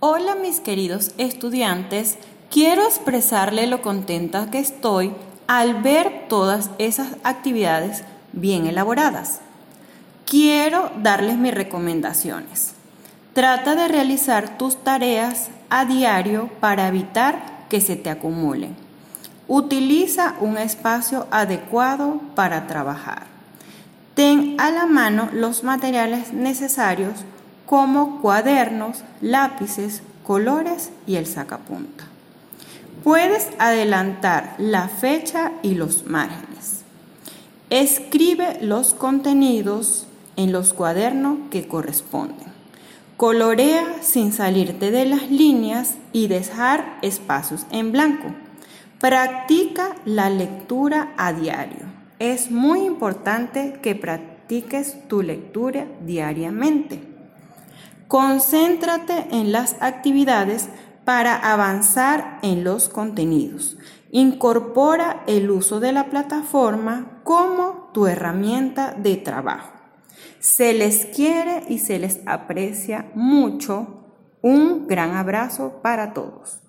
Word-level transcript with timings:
Hola 0.00 0.36
mis 0.36 0.60
queridos 0.60 1.10
estudiantes, 1.18 2.18
quiero 2.52 2.84
expresarle 2.84 3.66
lo 3.66 3.82
contenta 3.82 4.48
que 4.48 4.60
estoy 4.60 5.12
al 5.48 5.82
ver 5.82 6.26
todas 6.28 6.70
esas 6.78 7.16
actividades 7.24 8.04
bien 8.32 8.68
elaboradas. 8.68 9.40
Quiero 10.24 10.92
darles 11.02 11.36
mis 11.36 11.52
recomendaciones. 11.52 12.74
Trata 13.32 13.74
de 13.74 13.88
realizar 13.88 14.56
tus 14.56 14.76
tareas 14.76 15.48
a 15.68 15.84
diario 15.84 16.48
para 16.60 16.86
evitar 16.86 17.66
que 17.68 17.80
se 17.80 17.96
te 17.96 18.08
acumulen. 18.08 18.76
Utiliza 19.48 20.36
un 20.38 20.58
espacio 20.58 21.26
adecuado 21.32 22.20
para 22.36 22.68
trabajar. 22.68 23.26
Ten 24.14 24.54
a 24.60 24.70
la 24.70 24.86
mano 24.86 25.28
los 25.32 25.64
materiales 25.64 26.32
necesarios 26.32 27.24
como 27.68 28.22
cuadernos, 28.22 29.04
lápices, 29.20 30.00
colores 30.26 30.90
y 31.06 31.16
el 31.16 31.26
sacapunta. 31.26 32.04
Puedes 33.04 33.48
adelantar 33.58 34.54
la 34.56 34.88
fecha 34.88 35.52
y 35.62 35.74
los 35.74 36.06
márgenes. 36.06 36.84
Escribe 37.68 38.56
los 38.62 38.94
contenidos 38.94 40.06
en 40.36 40.50
los 40.50 40.72
cuadernos 40.72 41.40
que 41.50 41.68
corresponden. 41.68 42.48
Colorea 43.18 43.96
sin 44.00 44.32
salirte 44.32 44.90
de 44.90 45.04
las 45.04 45.30
líneas 45.30 45.96
y 46.14 46.28
dejar 46.28 46.98
espacios 47.02 47.66
en 47.70 47.92
blanco. 47.92 48.28
Practica 48.98 49.94
la 50.06 50.30
lectura 50.30 51.12
a 51.18 51.34
diario. 51.34 51.84
Es 52.18 52.50
muy 52.50 52.86
importante 52.86 53.78
que 53.82 53.94
practiques 53.94 55.06
tu 55.06 55.20
lectura 55.20 55.86
diariamente. 56.00 57.07
Concéntrate 58.08 59.26
en 59.32 59.52
las 59.52 59.76
actividades 59.80 60.70
para 61.04 61.36
avanzar 61.36 62.38
en 62.42 62.64
los 62.64 62.88
contenidos. 62.88 63.76
Incorpora 64.10 65.24
el 65.26 65.50
uso 65.50 65.78
de 65.78 65.92
la 65.92 66.08
plataforma 66.08 67.20
como 67.22 67.90
tu 67.92 68.06
herramienta 68.06 68.94
de 68.96 69.16
trabajo. 69.16 69.72
Se 70.40 70.72
les 70.72 71.04
quiere 71.04 71.64
y 71.68 71.78
se 71.78 71.98
les 71.98 72.20
aprecia 72.26 73.10
mucho. 73.14 74.04
Un 74.40 74.86
gran 74.86 75.14
abrazo 75.14 75.80
para 75.82 76.14
todos. 76.14 76.60